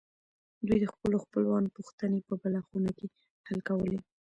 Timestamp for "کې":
2.97-3.07